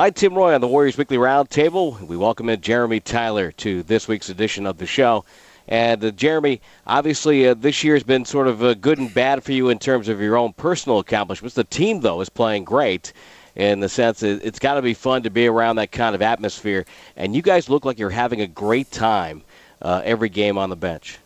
[0.00, 2.00] I'm Tim Roye on the Warriors Weekly Roundtable.
[2.00, 5.26] We welcome in Jeremy Tyler to this week's edition of the show.
[5.68, 9.44] And uh, Jeremy, obviously, uh, this year has been sort of uh, good and bad
[9.44, 11.54] for you in terms of your own personal accomplishments.
[11.54, 13.12] The team, though, is playing great
[13.56, 16.22] in the sense that it's got to be fun to be around that kind of
[16.22, 16.86] atmosphere.
[17.14, 19.42] And you guys look like you're having a great time
[19.82, 21.18] uh, every game on the bench.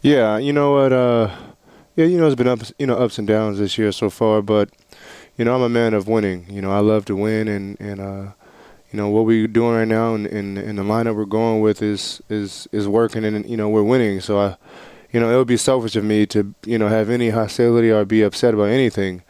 [0.00, 0.94] Yeah, you know what?
[0.94, 1.30] Uh,
[1.94, 4.40] yeah, you know it's been ups, you know ups and downs this year so far,
[4.40, 4.70] but
[5.36, 6.46] you know I'm a man of winning.
[6.48, 8.32] You know I love to win, and and uh,
[8.90, 11.82] you know what we're doing right now, and, and and the lineup we're going with
[11.82, 14.20] is is is working, and you know we're winning.
[14.20, 14.56] So I,
[15.12, 18.04] you know, it would be selfish of me to you know have any hostility or
[18.04, 19.22] be upset about anything.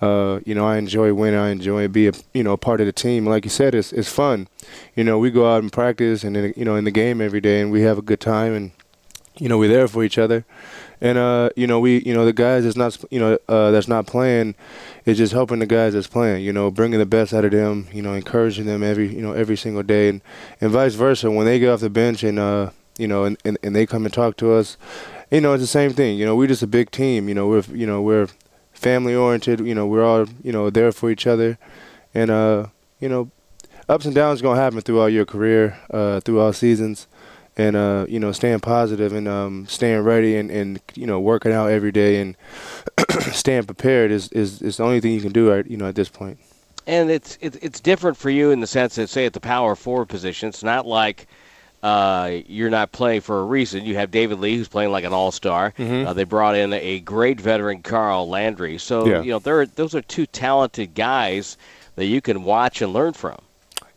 [0.00, 1.38] Uh, you know, I enjoy winning.
[1.38, 3.26] I enjoy being, a, you know, part of the team.
[3.26, 4.48] Like you said, it's it's fun.
[4.96, 7.60] You know, we go out and practice, and you know, in the game every day,
[7.60, 8.70] and we have a good time, and
[9.36, 10.44] you know, we're there for each other.
[11.00, 13.88] And uh, you know, we, you know, the guys that's not, you know, uh, that's
[13.88, 14.54] not playing,
[15.06, 16.44] is just helping the guys that's playing.
[16.44, 17.88] You know, bringing the best out of them.
[17.92, 20.20] You know, encouraging them every, you know, every single day, and
[20.60, 21.30] and vice versa.
[21.30, 24.04] When they get off the bench and uh, you know, and, and, and they come
[24.04, 24.76] and talk to us,
[25.30, 26.18] you know, it's the same thing.
[26.18, 27.28] You know, we're just a big team.
[27.28, 28.28] You know, we're, you know, we're
[28.72, 29.60] family oriented.
[29.60, 31.58] You know, we're all you know there for each other,
[32.14, 32.66] and uh,
[32.98, 33.30] you know,
[33.88, 37.06] ups and downs gonna happen throughout your career, uh, through all seasons,
[37.56, 41.52] and uh, you know, staying positive and um, staying ready and, and you know working
[41.52, 42.36] out every day and
[43.32, 45.94] staying prepared is, is is the only thing you can do at you know at
[45.94, 46.38] this point.
[46.86, 49.74] And it's it's it's different for you in the sense that say at the power
[49.76, 51.26] forward position, it's not like
[51.82, 53.84] uh, you're not playing for a reason.
[53.84, 55.72] You have David Lee, who's playing like an all-star.
[55.78, 56.08] Mm-hmm.
[56.08, 58.76] Uh, they brought in a great veteran, Carl Landry.
[58.78, 59.22] So Yeah.
[59.22, 61.56] you know, there those are two talented guys
[61.96, 63.38] that you can watch and learn from.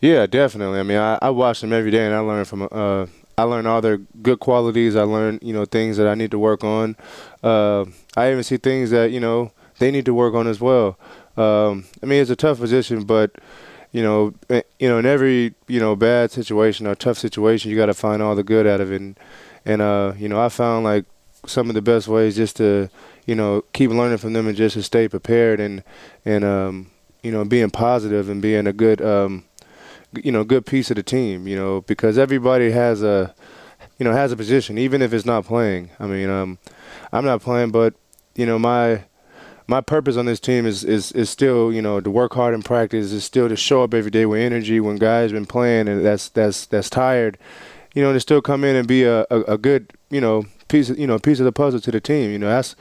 [0.02, 0.80] Yeah, definitely.
[0.80, 2.68] I mean, I, I watch them every day, and I learn from.
[2.72, 3.06] Uh,
[3.38, 4.96] I learn all their good qualities.
[4.96, 6.96] I learn, you know, things that I need to work on.
[7.42, 10.98] Uh, I even see things that you know they need to work on as well.
[11.36, 13.32] Um, I mean, it's a tough position, but
[13.92, 17.78] you know, eh, you know, in every you know bad situation or tough situation, you
[17.78, 19.02] got to find all the good out of it.
[19.02, 19.20] And,
[19.66, 21.06] and uh, you know, I found like
[21.46, 22.90] some of the best ways just to
[23.26, 25.84] you know keep learning from them and just to stay prepared and
[26.26, 26.92] and um,
[27.22, 29.46] you know being positive and being a good um,
[30.24, 31.48] you know good piece of the team.
[31.48, 33.34] You know because everybody has a
[33.98, 35.90] you know has a position even if it's not playing.
[36.00, 36.58] I mean um,
[37.12, 37.94] I'm not playing, but
[38.36, 39.04] you know my
[39.68, 42.62] my purpose on this team is, is is still you know to work hard in
[42.62, 46.04] practice is still to show up every day with energy when guys been playing and
[46.04, 47.38] that's that's that's tired
[47.94, 50.90] you know to still come in and be a, a, a good you know piece
[50.90, 52.76] of, you know piece of the puzzle to the team you know that's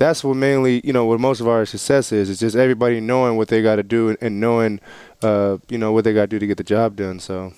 [0.00, 3.36] that's what mainly you know what most of our success is it's just everybody knowing
[3.36, 4.80] what they got to do and, knowing
[5.22, 7.52] uh, you know what they got to do to get the job done so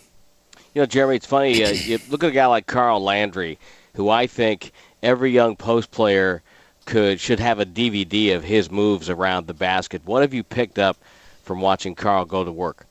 [0.74, 1.62] You know, Jeremy, it's funny.
[1.64, 3.58] Uh, you look at a guy like Carl Landry,
[3.94, 6.42] who I think every young post player
[6.86, 10.02] could should have a DVD of his moves around the basket.
[10.04, 10.96] What have you picked up
[11.44, 12.86] from watching Carl go to work?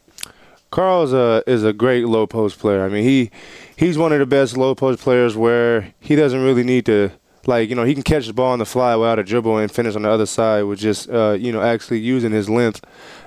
[0.69, 2.85] Carl's a is a great low post player.
[2.85, 3.31] I mean, he
[3.75, 7.11] he's one of the best low post players where he doesn't really need to
[7.47, 9.71] like you know he can catch the ball on the fly without a dribble and
[9.71, 12.85] finish on the other side with just uh, you know actually using his length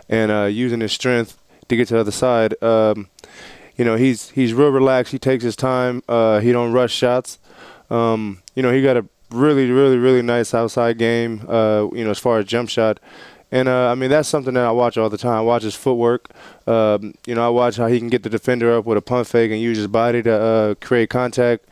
[0.08, 1.38] and uh, using his strength
[1.68, 2.62] to get to the other side.
[2.62, 3.08] Um,
[3.76, 5.12] you know he's he's real relaxed.
[5.12, 6.02] He takes his time.
[6.08, 7.38] Uh, he don't rush shots.
[7.90, 11.44] Um, you know he got a really really really nice outside game.
[11.48, 13.00] Uh, you know as far as jump shot.
[13.50, 15.38] And uh, I mean that's something that I watch all the time.
[15.38, 16.30] I watch his footwork.
[16.66, 19.28] Um, you know, I watch how he can get the defender up with a pump
[19.28, 21.64] fake and use his body to uh, create contact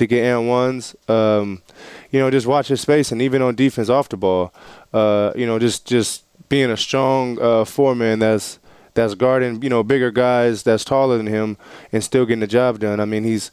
[0.00, 0.96] to get and ones.
[1.08, 1.62] Um,
[2.10, 4.52] you know, just watch his space and even on defense off the ball.
[4.92, 8.58] Uh, you know, just just being a strong uh, foreman that's
[8.94, 11.56] that's guarding you know bigger guys that's taller than him
[11.92, 12.98] and still getting the job done.
[12.98, 13.50] I mean, he's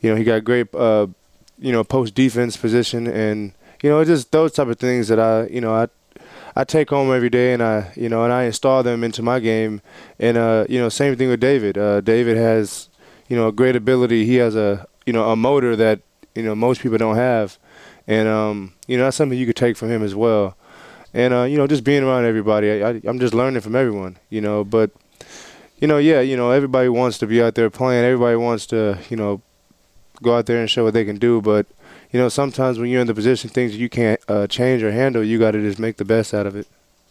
[0.00, 1.08] you know he got great uh,
[1.58, 5.46] you know post defense position and you know just those type of things that I
[5.48, 5.88] you know I
[6.54, 9.40] I take home every day and I you know and I install them into my
[9.40, 9.82] game
[10.18, 12.88] and uh you know same thing with David uh David has
[13.28, 16.00] you know a great ability he has a you know a motor that
[16.34, 17.58] you know most people don't have.
[18.06, 20.56] And um you know that's something you could take from him as well.
[21.14, 24.18] And uh you know just being around everybody I, I I'm just learning from everyone
[24.30, 24.64] you know.
[24.64, 24.90] But
[25.78, 28.04] you know yeah you know everybody wants to be out there playing.
[28.04, 29.42] Everybody wants to you know
[30.22, 31.40] go out there and show what they can do.
[31.42, 31.66] But
[32.12, 35.24] you know, sometimes when you're in the position, things you can't uh, change or handle,
[35.24, 36.66] you got to just make the best out of it.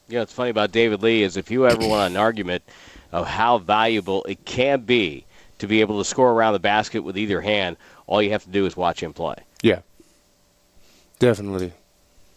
[0.07, 2.63] Yeah, it's funny about David Lee is if you ever want an argument
[3.11, 5.25] of how valuable it can be
[5.61, 7.77] to be able to score around the basket with either hand,
[8.07, 9.35] all you have to do is watch him play.
[9.61, 9.81] Yeah,
[11.19, 11.71] definitely.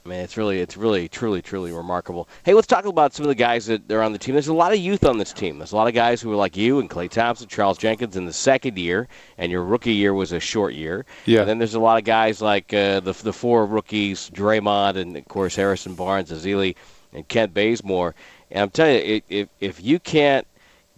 [0.05, 2.29] I mean, it's really, it's really, truly, truly remarkable.
[2.43, 4.35] Hey, let's talk about some of the guys that are on the team.
[4.35, 5.57] There's a lot of youth on this team.
[5.57, 8.27] There's a lot of guys who are like you and Klay Thompson, Charles Jenkins in
[8.27, 11.07] the second year, and your rookie year was a short year.
[11.25, 11.41] Yeah.
[11.41, 15.17] And then there's a lot of guys like uh, the the four rookies, Draymond, and
[15.17, 16.77] of course Harrison Barnes, Ezeli,
[17.15, 18.15] and Kent Bazemore.
[18.51, 20.47] And I'm telling you, if if you can't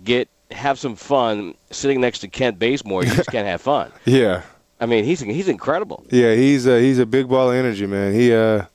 [0.02, 3.04] get have some fun sitting next to Kent Bazemore.
[3.04, 3.92] You just can't have fun.
[4.04, 4.42] Yeah.
[4.78, 6.04] I mean, he's he's incredible.
[6.10, 8.12] Yeah, he's a, he's a big ball of energy, man.
[8.12, 8.66] He uh,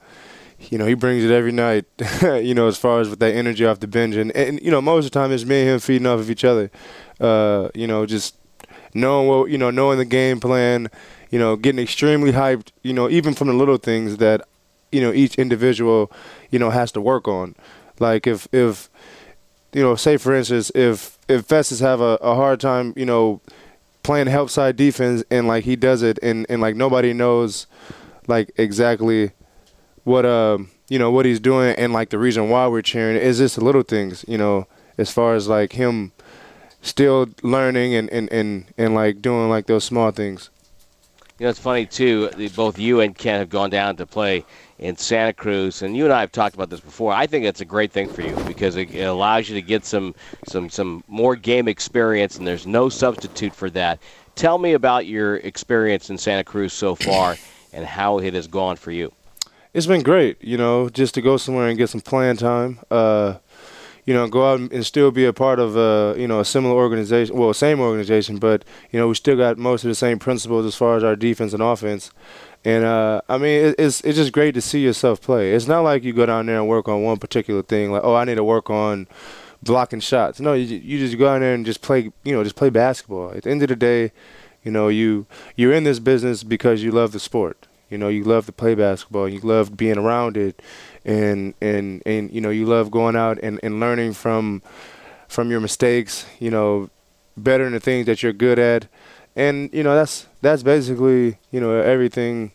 [0.69, 1.85] you know, he brings it every night.
[2.21, 4.81] you know, as far as with that energy off the bench, and and you know,
[4.81, 6.71] most of the time it's me and him feeding off of each other.
[7.19, 8.35] Uh, you know, just
[8.93, 10.89] knowing what you know, knowing the game plan.
[11.29, 12.71] You know, getting extremely hyped.
[12.83, 14.41] You know, even from the little things that
[14.91, 16.11] you know each individual
[16.49, 17.55] you know has to work on.
[17.99, 18.89] Like if if
[19.73, 23.41] you know, say for instance, if if Festus have a, a hard time, you know,
[24.03, 27.67] playing help side defense and like he does it and, and like nobody knows
[28.27, 29.31] like exactly
[30.03, 33.37] what um you know what he's doing and like the reason why we're cheering is
[33.37, 36.11] just the little things, you know, as far as like him
[36.81, 40.49] still learning and, and, and, and like doing like those small things.
[41.39, 42.29] You know, it's funny too.
[42.55, 44.45] Both you and Ken have gone down to play
[44.81, 47.13] in Santa Cruz, and you and I have talked about this before.
[47.13, 50.15] I think it's a great thing for you because it, allows you to get some
[50.47, 53.99] some some more game experience, and there's no substitute for that.
[54.35, 57.37] Tell me about your experience in Santa Cruz so far,
[57.73, 59.13] and how it has gone for you.
[59.73, 62.79] It's been great, you know, just to go somewhere and get some playing time.
[62.89, 63.35] Uh,
[64.05, 66.73] you know, go out and still be a part of, uh, you know, a similar
[66.73, 67.35] organization.
[67.37, 70.75] Well, same organization, but you know, we still got most of the same principles as
[70.75, 72.11] far as our defense and offense.
[72.63, 75.53] And uh, I mean, it's it's just great to see yourself play.
[75.53, 77.91] It's not like you go down there and work on one particular thing.
[77.91, 79.07] Like, oh, I need to work on
[79.63, 80.39] blocking shots.
[80.39, 82.11] No, you you just go down there and just play.
[82.23, 83.31] You know, just play basketball.
[83.31, 84.11] At the end of the day,
[84.63, 85.25] you know, you
[85.55, 87.67] you're in this business because you love the sport.
[87.89, 89.27] You know, you love to play basketball.
[89.27, 90.61] You love being around it
[91.05, 94.61] and and and you know you love going out and, and learning from
[95.27, 96.89] from your mistakes you know
[97.37, 98.87] bettering the things that you're good at
[99.35, 102.51] and you know that's that's basically you know everything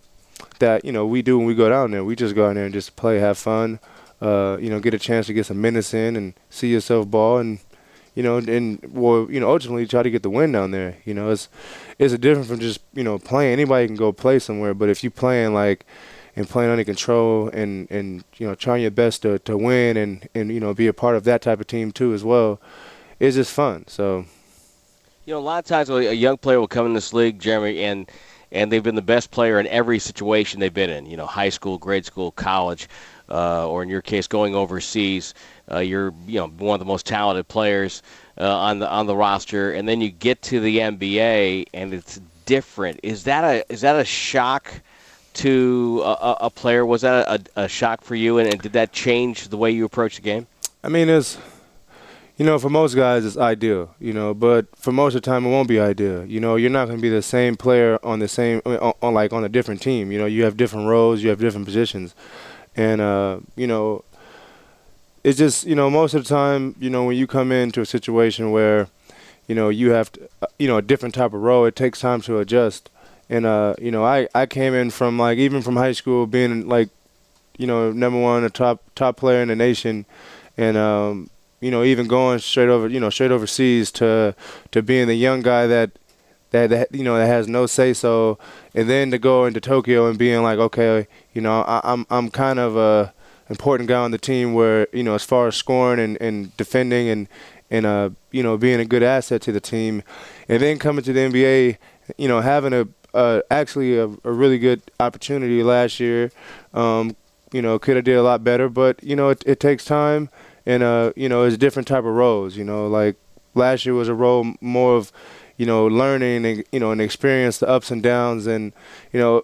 [0.58, 2.04] that you know we do when we go down there.
[2.04, 3.80] We just go out there and just play have fun
[4.20, 7.38] uh, you know get a chance to get some minutes in and see yourself ball
[7.38, 7.58] and
[8.14, 10.96] you know and well you know ultimately try to get the win down there.
[11.04, 11.48] You know it's
[11.98, 13.52] it's a different from just you know playing.
[13.52, 15.84] Anybody can go play somewhere but if you playing like
[16.34, 20.28] and playing under control and, and you know trying your best to, to win and,
[20.34, 22.60] and you know be a part of that type of team too as well
[23.18, 23.84] it's just fun.
[23.88, 24.26] So
[25.26, 27.82] you know a lot of times a young player will come in this league jeremy
[27.82, 28.10] and
[28.52, 31.48] and they've been the best player in every situation they've been in you know high
[31.48, 32.88] school grade school college
[33.28, 35.34] uh, or in your case going overseas
[35.70, 38.02] uh, you're you know one of the most talented players
[38.38, 42.20] uh, on the on the roster and then you get to the NBA and it's
[42.46, 44.72] different is that a is that a shock
[45.36, 46.84] to a, a player.
[46.84, 49.84] Was that a, a shock for you, and, and, did that change the way you
[49.84, 50.46] approach the game?
[50.82, 51.38] I mean, it's
[52.36, 55.46] you know, for most guys, it's ideal, you know, but for most of the time,
[55.46, 56.24] it won't be ideal.
[56.24, 59.14] You know, you're not going to be the same player on the same, on, on,
[59.14, 60.12] like on a different team.
[60.12, 62.14] You know, you have different roles, you have different positions,
[62.76, 64.04] and uh, you know,
[65.24, 67.86] it's just you know, most of the time, you know, when you come into a
[67.86, 68.88] situation where,
[69.48, 72.00] you know, you have to, uh, you know, a different type of role, it takes
[72.00, 72.90] time to adjust
[73.28, 76.68] and uh, you know, I I came in from like even from high school being
[76.68, 76.90] like,
[77.58, 80.06] you know, number one, a top top player in the nation,
[80.56, 81.30] and um,
[81.66, 84.36] you know, even going straight over, you know, straight overseas to
[84.70, 85.90] to being the young guy that
[86.52, 88.38] that, that you know that has no say so,
[88.72, 92.30] and then to go into Tokyo and being like, okay, you know, I, I'm I'm
[92.30, 93.12] kind of a
[93.50, 97.08] important guy on the team where you know as far as scoring and, and defending
[97.08, 97.28] and
[97.68, 100.04] and uh you know being a good asset to the team,
[100.48, 101.78] and then coming to the NBA,
[102.16, 106.30] you know having a uh, actually a, a, really good opportunity last year.
[106.74, 107.16] Um,
[107.52, 110.28] you know, could have did a lot better, but you know, it, it takes time,
[110.66, 112.56] and uh, you know, it's different type of roles.
[112.56, 113.16] You know, like
[113.54, 115.12] last year was a role more of,
[115.56, 118.72] you know, learning and you know, and experience the ups and downs, and
[119.12, 119.42] you know,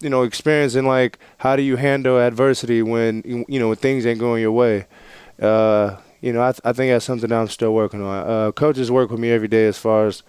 [0.00, 4.20] you know, experiencing like how do you handle adversity when you know when things ain't
[4.20, 4.86] going your way.
[5.40, 8.28] Uh, you know, I, th- I think that's something that I'm still working on.
[8.28, 10.22] Uh, coaches work with me every day as far as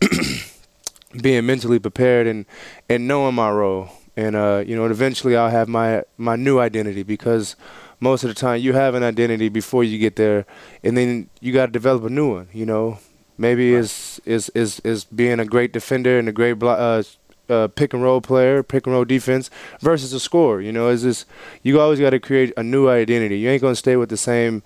[1.20, 2.46] being mentally prepared and
[2.88, 7.02] and knowing my role and uh, you know eventually I'll have my my new identity
[7.02, 7.56] because
[8.00, 10.46] most of the time you have an identity before you get there
[10.82, 12.98] and then you got to develop a new one you know
[13.38, 13.80] maybe right.
[13.80, 17.02] is is is is being a great defender and a great blo- uh,
[17.48, 20.60] uh, pick and roll player, pick and roll defense versus a scorer.
[20.60, 21.26] You know, is this
[21.62, 23.38] you always got to create a new identity.
[23.38, 24.62] You ain't gonna stay with the same.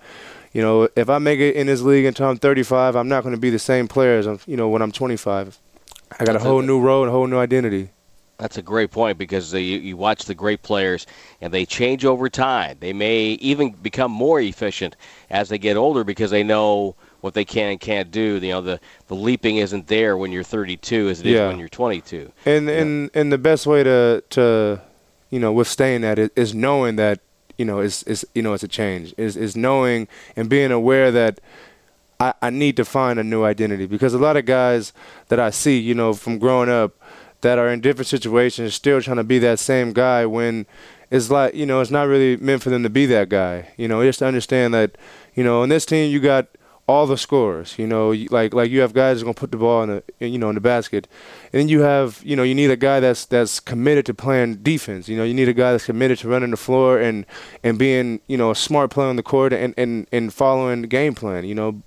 [0.53, 3.35] You know, if I make it in this league until I'm 35, I'm not going
[3.35, 5.59] to be the same player as I'm, you know when I'm 25.
[6.19, 7.91] I got a whole new role and a whole new identity.
[8.39, 11.05] That's a great point because you, you watch the great players
[11.41, 12.77] and they change over time.
[12.79, 14.95] They may even become more efficient
[15.29, 18.39] as they get older because they know what they can and can't do.
[18.41, 21.47] You know, the, the leaping isn't there when you're 32 as it yeah.
[21.47, 22.31] is when you're 22.
[22.45, 22.73] And yeah.
[22.73, 24.81] and and the best way to to
[25.29, 27.19] you know withstand that is, is knowing that
[27.57, 29.13] you know is is you know it's a change.
[29.17, 31.41] Is is knowing and being aware that
[32.19, 34.91] I, I need to find a new identity because a lot of guys
[35.29, 36.93] that I see, you know, from growing up
[37.41, 40.65] that are in different situations still trying to be that same guy when
[41.11, 43.69] it's like, you know, it's not really meant for them to be that guy.
[43.77, 44.97] You know, just to understand that,
[45.33, 46.47] you know, in this team you got
[46.89, 47.77] all the scorers.
[47.77, 50.39] You know, like like you have guys that's gonna put the ball in the you
[50.39, 51.07] know in the basket,
[51.53, 54.55] and then you have you know you need a guy that's that's committed to playing
[54.55, 55.07] defense.
[55.07, 57.27] You know, you need a guy that's committed to running the floor and
[57.63, 60.87] and being you know a smart player on the court and and and following the
[60.87, 61.45] game plan.
[61.45, 61.83] You know,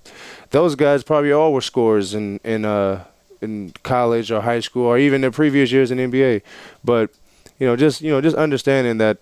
[0.50, 3.00] those guys probably all were scorers and and uh
[3.42, 6.42] in college or high school or even the previous years in NBA,
[6.84, 7.10] but
[7.58, 9.18] you know just you know just understanding that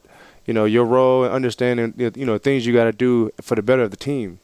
[0.46, 3.62] you know your role and understanding you know things you got to do for the
[3.62, 4.40] better of the team.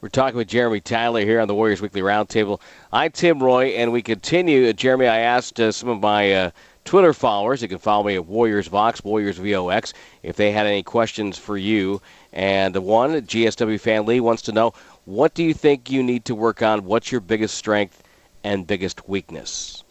[0.00, 2.60] We're talking with Jeremy Tyler here on the Warriors Weekly Roundtable.
[2.92, 4.68] I'm Tim Roye, and we continue.
[4.68, 6.50] Uh, Jeremy, I asked uh, some of my uh,
[6.84, 10.82] Twitter followers, you can follow me at Warriors Vox, Warriors VOX, if they had any
[10.82, 12.02] questions for you.
[12.34, 14.74] And the one, GSW fan Lee, wants to know
[15.06, 16.84] what do you think you need to work on?
[16.84, 18.02] What's your biggest strength
[18.44, 19.82] and biggest weakness?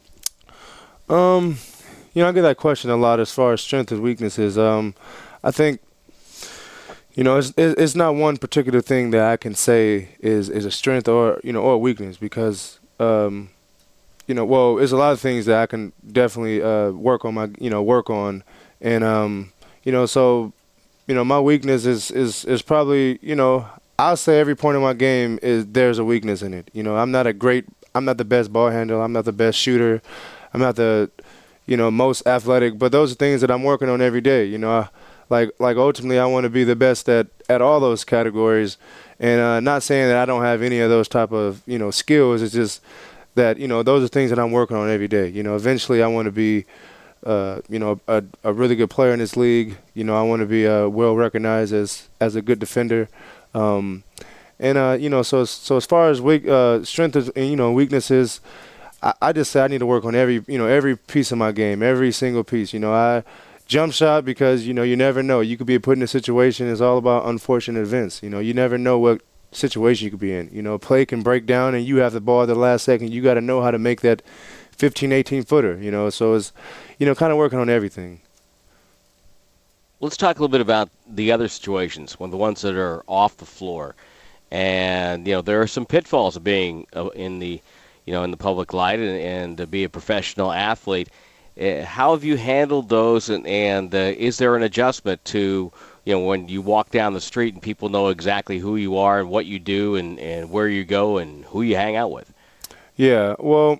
[1.09, 1.57] Um,
[2.13, 4.57] you know, I get that question a lot as far as strengths and weaknesses.
[4.57, 4.95] Um,
[5.43, 5.81] I think
[7.15, 10.71] you know, it's it's not one particular thing that I can say is is a
[10.71, 13.49] strength or you know or a weakness because um,
[14.27, 17.33] you know, well, there's a lot of things that I can definitely uh, work on
[17.33, 18.43] my you know work on,
[18.81, 19.51] and um,
[19.83, 20.53] you know, so
[21.07, 23.67] you know, my weakness is is is probably you know
[23.99, 26.71] I'll say every point of my game is there's a weakness in it.
[26.73, 29.33] You know, I'm not a great, I'm not the best ball handler, I'm not the
[29.33, 30.01] best shooter,
[30.53, 31.09] I'm not the
[31.65, 34.45] you know most athletic, but those are things that I'm working on every day.
[34.45, 34.71] You know.
[34.71, 34.89] I,
[35.29, 38.77] like like ultimately I want to be the best at at all those categories,
[39.19, 41.91] and uh, not saying that I don't have any of those type of you know
[41.91, 42.41] skills.
[42.41, 42.81] It's just
[43.35, 45.27] that you know those are things that I'm working on every day.
[45.27, 46.65] You know, eventually I want to be.
[47.25, 49.77] Uh, you know, a, a really good player in this league.
[49.93, 53.07] You know, I want to be uh, well recognized as as a good defender.
[53.53, 54.03] Um,
[54.63, 57.73] and uh, you know, so so as far as weak uh, strengths and you know
[57.73, 58.39] weaknesses,
[59.01, 61.37] I, I just say I need to work on every you know every piece of
[61.37, 62.71] my game, every single piece.
[62.71, 63.23] You know, I
[63.65, 65.41] jump shot because you know you never know.
[65.41, 66.69] You could be put in a situation.
[66.71, 68.23] It's all about unfortunate events.
[68.23, 70.49] You know, you never know what situation you could be in.
[70.53, 73.11] You know, play can break down and you have the ball at the last second.
[73.11, 74.21] You got to know how to make that
[74.71, 75.77] 15, 18 footer.
[75.77, 76.53] You know, so it's
[76.99, 78.21] you know kind of working on everything.
[79.99, 83.35] Let's talk a little bit about the other situations, when the ones that are off
[83.37, 83.95] the floor,
[84.53, 87.59] and you know there are some pitfalls of being uh, in the
[88.05, 91.09] you know in the public light and, and to be a professional athlete
[91.59, 95.71] uh, how have you handled those, and, and uh, is there an adjustment to
[96.03, 99.19] you know when you walk down the street and people know exactly who you are
[99.19, 102.33] and what you do and, and where you go and who you hang out with?
[102.95, 103.79] Yeah, well,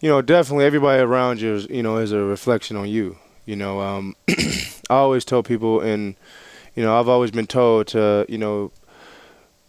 [0.00, 3.16] you know, definitely everybody around you, is, you know, is a reflection on you.
[3.46, 6.14] You know, um, I always tell people, and
[6.76, 8.70] you know, I've always been told to, you know,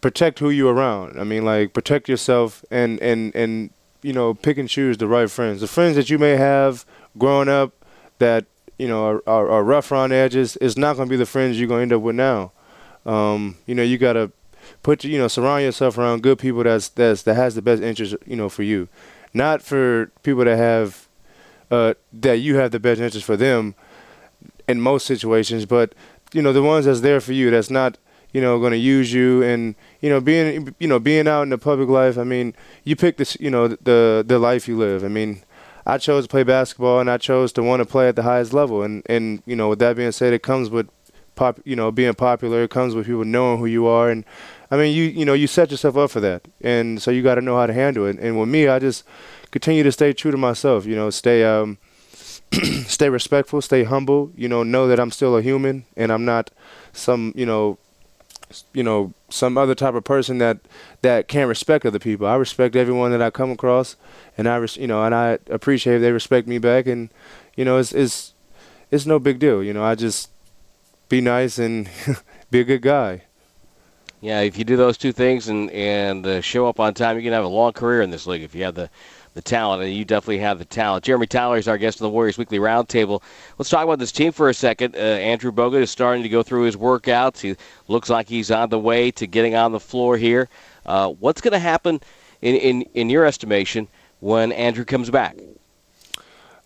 [0.02, 1.18] protect who you around.
[1.18, 3.70] I mean, like protect yourself and and and
[4.02, 5.60] you know, pick and choose the right friends.
[5.60, 6.84] The friends that you may have
[7.16, 7.72] growing up
[8.18, 8.44] that
[8.78, 11.58] you know are, are, are rough around edges is not going to be the friends
[11.58, 12.52] you're going to end up with now.
[13.06, 14.32] Um, you know, you got to
[14.82, 18.14] put you know surround yourself around good people that's that's that has the best interest
[18.26, 18.88] you know for you,
[19.32, 21.08] not for people that have
[21.70, 23.74] uh, that you have the best interest for them
[24.68, 25.94] in most situations, but
[26.32, 27.98] you know the ones that's there for you that's not
[28.32, 31.50] you know, going to use you, and you know, being you know being out in
[31.50, 32.18] the public life.
[32.18, 35.04] I mean, you pick this, you know, the the life you live.
[35.04, 35.42] I mean,
[35.86, 38.52] I chose to play basketball, and I chose to want to play at the highest
[38.52, 38.82] level.
[38.82, 40.88] And and you know, with that being said, it comes with
[41.34, 42.62] pop, you know, being popular.
[42.62, 44.24] It comes with people knowing who you are, and
[44.70, 47.36] I mean, you you know, you set yourself up for that, and so you got
[47.36, 48.18] to know how to handle it.
[48.18, 49.04] And with me, I just
[49.50, 50.86] continue to stay true to myself.
[50.86, 51.78] You know, stay um,
[52.86, 54.32] stay respectful, stay humble.
[54.36, 56.50] You know, know that I'm still a human, and I'm not
[56.92, 57.78] some you know
[58.72, 60.58] you know some other type of person that
[61.02, 62.26] that can't respect other people.
[62.26, 63.96] I respect everyone that I come across,
[64.36, 67.10] and I res- you know and I appreciate if they respect me back, and
[67.56, 68.34] you know it's it's
[68.90, 69.62] it's no big deal.
[69.62, 70.30] You know I just
[71.08, 71.88] be nice and
[72.50, 73.22] be a good guy.
[74.20, 77.22] Yeah, if you do those two things and and uh, show up on time, you
[77.22, 78.42] can have a long career in this league.
[78.42, 78.88] If you have the
[79.34, 81.04] the talent, and you definitely have the talent.
[81.04, 83.22] Jeremy Tyler is our guest on the Warriors Weekly Roundtable.
[83.58, 84.94] Let's talk about this team for a second.
[84.94, 87.40] Uh, Andrew Bogut is starting to go through his workouts.
[87.40, 87.56] He
[87.88, 90.48] looks like he's on the way to getting on the floor here.
[90.84, 92.00] Uh, what's going to happen,
[92.42, 93.88] in, in, in your estimation,
[94.20, 95.36] when Andrew comes back?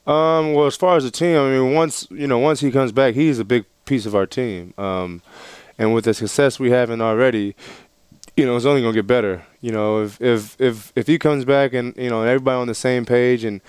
[0.07, 2.93] Um, well, as far as the team, I mean, once you know, once he comes
[2.93, 4.73] back, he's a big piece of our team.
[4.79, 5.23] Um,
[5.79, 7.55] and with the success we have in already,
[8.37, 9.45] you know, it's only gonna get better.
[9.61, 12.75] You know, if if if if he comes back and you know, everybody on the
[12.75, 13.61] same page and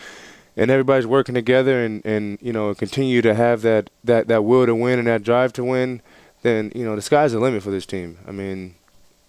[0.57, 4.65] and everybody's working together and and you know continue to have that that that will
[4.65, 6.01] to win and that drive to win,
[6.41, 8.17] then you know the sky's the limit for this team.
[8.27, 8.75] I mean,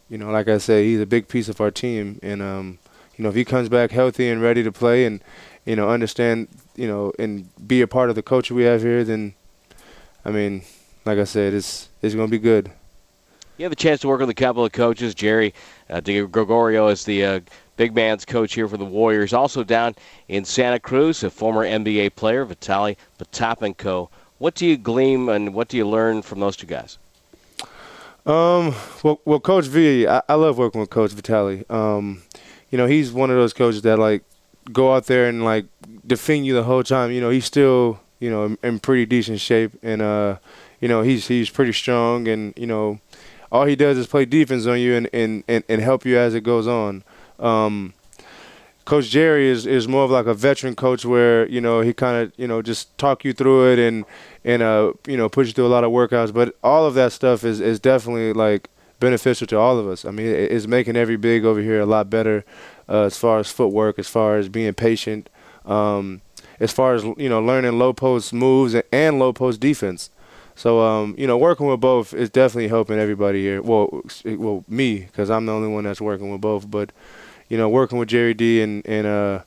[0.09, 2.78] you know, like I said, he's a big piece of our team, and um,
[3.16, 5.23] you know, if he comes back healthy and ready to play, and
[5.64, 9.04] you know, understand, you know, and be a part of the culture we have here,
[9.04, 9.35] then,
[10.25, 10.62] I mean,
[11.04, 12.73] like I said, it's it's gonna be good.
[13.59, 15.17] You have a chance to work with a couple of coaches.
[15.17, 15.53] Jerry
[15.91, 17.41] uh, Gregorio is the uh,
[17.77, 19.33] big man's coach here for the Warriors.
[19.33, 19.97] Also down
[20.29, 24.11] in Santa Cruz, a former NBA player, Vitaly Potapenko.
[24.38, 26.99] What do you glean and what do you learn from those two guys?
[28.25, 31.69] Um, well, well, Coach V, I, I love working with Coach Vitaly.
[31.69, 32.23] Um,
[32.71, 34.23] you know, he's one of those coaches that like
[34.73, 35.67] go out there and like
[36.07, 37.11] defend you the whole time.
[37.11, 40.37] You know, he's still you know in, in pretty decent shape, and uh,
[40.81, 43.00] you know he's he's pretty strong, and you know
[43.50, 46.35] all he does is play defense on you and, and, and, and help you as
[46.35, 47.02] it goes on.
[47.38, 47.95] Um,
[48.85, 52.23] coach Jerry is, is more of like a veteran coach where, you know, he kind
[52.23, 54.05] of, you know, just talk you through it and,
[54.45, 56.33] and uh, you know, push you through a lot of workouts.
[56.33, 60.05] But all of that stuff is, is definitely like beneficial to all of us.
[60.05, 62.45] I mean, it's making every big over here a lot better
[62.88, 65.28] uh, as far as footwork, as far as being patient,
[65.64, 66.21] um,
[66.59, 70.11] as far as, you know, learning low post moves and low post defense.
[70.59, 73.62] So um, you know, working with both is definitely helping everybody here.
[73.62, 76.69] Well, well, me because I'm the only one that's working with both.
[76.69, 76.91] But
[77.49, 79.43] you know, working with Jerry D and and uh,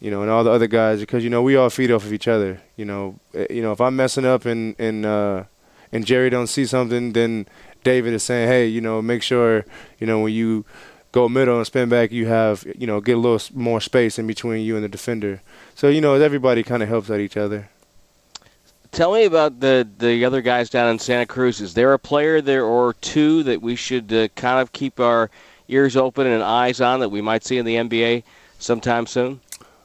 [0.00, 2.12] you know, and all the other guys because you know we all feed off of
[2.12, 2.60] each other.
[2.74, 5.44] You know, eh, you know if I'm messing up and and uh,
[5.92, 7.46] and Jerry don't see something, then
[7.84, 9.66] David is saying, hey, you know, make sure
[10.00, 10.64] you know when you
[11.12, 14.26] go middle and spin back, you have you know get a little more space in
[14.26, 15.42] between you and the defender.
[15.76, 17.68] So you know everybody kind of helps out each other.
[18.92, 21.60] Tell me about the the other guys down in Santa Cruz.
[21.60, 25.30] Is there a player there or two that we should uh, kind of keep our
[25.68, 28.22] ears open and eyes on that we might see in the NBA
[28.58, 29.40] sometime soon?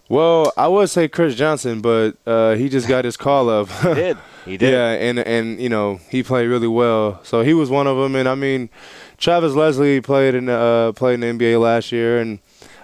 [0.10, 3.70] Well, I would say Chris Johnson, but uh, he just got his call up.
[3.82, 4.18] he did.
[4.46, 4.72] He did.
[4.72, 7.20] Yeah, and and you know he played really well.
[7.24, 8.16] So he was one of them.
[8.16, 8.70] And I mean,
[9.18, 12.40] Travis Leslie played in uh, played in the NBA last year, and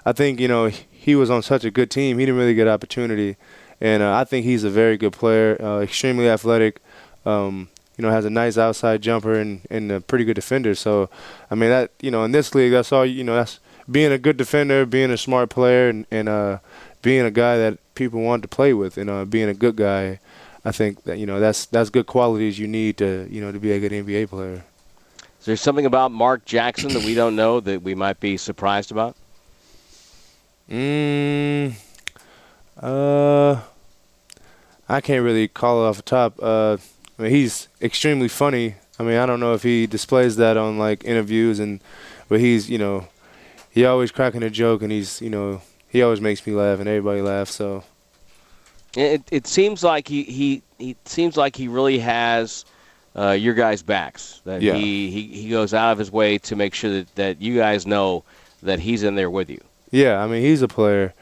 [0.06, 2.20] I think you know he was on such a good team.
[2.20, 3.36] He didn't really get opportunity
[3.82, 6.82] and uh, I think he's a very good player, uh, extremely athletic.
[7.26, 10.74] Um, you know, has a nice outside jumper and, and a pretty good defender.
[10.74, 11.10] So,
[11.52, 13.36] I mean, that you know, in this league, that's all you know.
[13.36, 13.60] That's
[13.92, 16.60] being a good defender, being a smart player, and, and uh,
[17.02, 20.20] being a guy that people want to play with, and uh, being a good guy.
[20.64, 23.60] I think that you know that's that's good qualities you need to you know to
[23.60, 24.64] be a good NBA player.
[25.40, 28.92] Is there something about Mark Jackson that we don't know that we might be surprised
[28.92, 29.16] about?
[30.70, 31.74] Mm,
[32.78, 33.62] uh,
[34.90, 36.40] I can't really call it off the top.
[36.42, 36.78] Uh,
[37.18, 38.76] I mean, he's extremely funny.
[38.98, 41.80] I mean, I don't know if he displays that on like interviews and,
[42.28, 43.08] but he's you know,
[43.70, 46.90] he always cracking a joke and he's you know he always makes me laugh and
[46.90, 47.54] everybody laughs.
[47.54, 47.84] So.
[48.96, 52.66] It it seems like he he he seems like he really has.
[53.16, 54.40] Uh, your guys' backs.
[54.46, 54.76] That yeah.
[54.76, 57.88] he, he he goes out of his way to make sure that, that you guys
[57.88, 58.24] know
[58.62, 59.60] that he's in there with you.
[59.92, 61.14] Yeah, I mean he's a player.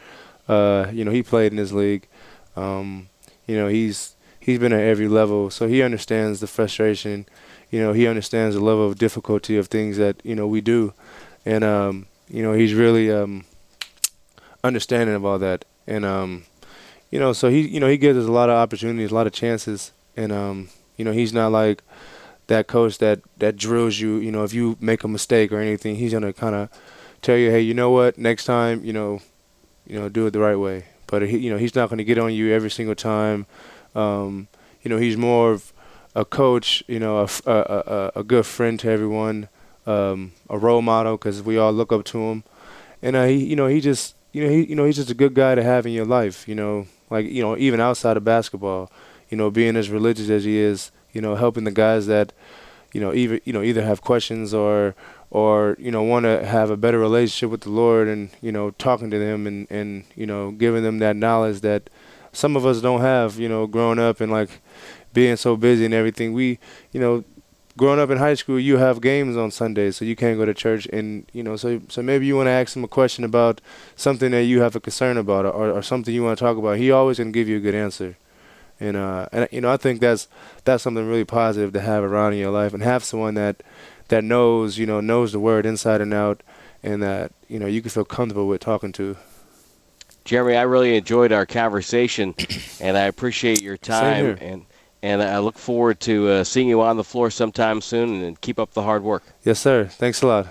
[0.48, 2.08] Uh, you know, he played in his league.
[2.56, 3.10] Um,
[3.48, 7.26] you know, he's he's been at every level, so he understands the frustration.
[7.72, 10.94] You know, he understands the level of difficulty of things that you know we do,
[11.46, 13.46] and um, you know, he's really um,
[14.64, 15.66] understanding of all that.
[15.88, 16.44] And um,
[17.10, 19.28] you know, so he you know he gives us a lot of opportunities, a lot
[19.28, 21.82] of chances, and um, you know, he's not like
[22.48, 24.18] that coach that that drills you.
[24.18, 26.70] You know, if you make a mistake or anything, he's gonna kind of
[27.22, 29.22] tell you, hey, you know what, next time, you know,
[29.86, 32.04] you know, do it the right way but he, you know he's not going to
[32.04, 33.46] get on you every single time.
[33.96, 34.48] Um,
[34.84, 35.74] you know he's more of
[36.18, 39.50] a coach, you know, a, a, a, a good friend to everyone,
[39.86, 42.44] um, a role model because we all look up to him,
[43.04, 45.36] and uh, you know, he just, you know, he, you know, he's just a good
[45.36, 46.48] guy to have in your life.
[46.48, 48.92] You know, like you know, even outside of basketball,
[49.30, 52.34] you know, being as religious as he is, you know, helping the guys that,
[52.94, 54.96] you know, either you know either have questions or
[55.30, 58.72] or you know want to have a better relationship with the Lord and you know
[58.72, 61.90] talking to them and and you know giving them that knowledge that
[62.32, 64.62] some of us don't have you know growing up and like
[65.14, 66.34] being so busy and everything.
[66.34, 66.60] We
[66.92, 67.24] you know
[67.76, 70.54] growing up in high school you have games on Sundays so you can't go to
[70.54, 73.62] church and you know so so maybe you want to ask him a question about
[73.96, 76.78] something that you have a concern about or, or something you want to talk about.
[76.78, 78.18] He always can give you a good answer.
[78.80, 80.28] And uh and you know I think that's
[80.64, 83.64] that's something really positive to have around in your life and have someone that
[84.10, 86.42] that knows, you know, knows the word inside and out,
[86.84, 89.18] and that you know you can feel comfortable with talking to.
[90.26, 92.36] Jeremy, I really enjoyed our conversation,
[92.82, 94.66] and I appreciate your time, and
[95.02, 98.60] and I look forward to uh, seeing you on the floor sometime soon, and keep
[98.60, 99.24] up the hard work.
[99.44, 99.86] Yes, sir.
[99.86, 100.48] Thanks a lot.